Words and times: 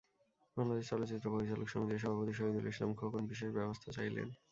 বাংলাদেশ 0.57 0.85
চলচ্চিত্র 0.91 1.25
পরিচালক 1.33 1.67
সমিতির 1.69 2.01
সভাপতি 2.03 2.33
শহীদুল 2.35 2.65
ইসলাম 2.67 2.91
খোকন 2.99 3.23
বিশেষ 3.31 3.49
ব্যবস্থা 3.57 3.89
চাইলেন। 3.97 4.27